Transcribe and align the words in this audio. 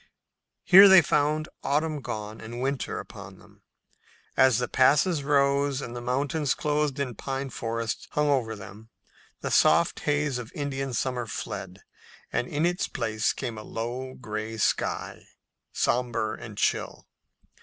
Here 0.63 0.87
they 0.87 1.03
found 1.03 1.47
autumn 1.61 2.01
gone 2.01 2.41
and 2.41 2.59
winter 2.59 2.97
upon 2.97 3.37
them. 3.37 3.61
As 4.35 4.57
the 4.57 4.67
passes 4.67 5.23
rose 5.23 5.79
and 5.79 5.95
the 5.95 6.01
mountains, 6.01 6.55
clothed 6.55 6.99
in 6.99 7.13
pine 7.13 7.51
forest, 7.51 8.07
hung 8.13 8.27
over 8.27 8.55
them, 8.55 8.89
the 9.41 9.51
soft 9.51 9.99
haze 9.99 10.39
of 10.39 10.51
Indian 10.55 10.93
summer 10.95 11.27
fled, 11.27 11.81
and 12.33 12.47
in 12.47 12.65
its 12.65 12.87
place 12.87 13.31
came 13.31 13.59
a 13.59 13.63
low, 13.63 14.15
gray 14.15 14.57
sky, 14.57 15.27
somber 15.71 16.33
and 16.33 16.57
chill. 16.57 17.05